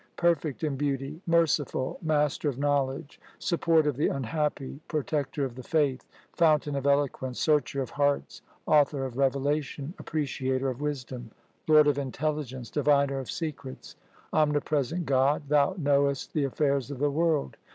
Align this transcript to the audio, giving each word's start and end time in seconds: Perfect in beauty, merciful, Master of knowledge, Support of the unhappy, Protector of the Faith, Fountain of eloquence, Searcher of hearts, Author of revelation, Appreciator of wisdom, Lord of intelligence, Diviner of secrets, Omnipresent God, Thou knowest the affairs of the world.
Perfect 0.17 0.63
in 0.63 0.77
beauty, 0.77 1.21
merciful, 1.27 1.99
Master 2.01 2.49
of 2.49 2.57
knowledge, 2.57 3.19
Support 3.37 3.85
of 3.85 3.97
the 3.97 4.07
unhappy, 4.07 4.79
Protector 4.87 5.45
of 5.45 5.53
the 5.53 5.61
Faith, 5.61 6.07
Fountain 6.33 6.75
of 6.75 6.87
eloquence, 6.87 7.37
Searcher 7.39 7.83
of 7.83 7.91
hearts, 7.91 8.41
Author 8.65 9.05
of 9.05 9.15
revelation, 9.19 9.93
Appreciator 9.99 10.71
of 10.71 10.81
wisdom, 10.81 11.29
Lord 11.67 11.85
of 11.85 11.99
intelligence, 11.99 12.71
Diviner 12.71 13.19
of 13.19 13.29
secrets, 13.29 13.95
Omnipresent 14.33 15.05
God, 15.05 15.43
Thou 15.49 15.75
knowest 15.77 16.33
the 16.33 16.45
affairs 16.45 16.89
of 16.89 16.97
the 16.97 17.11
world. 17.11 17.57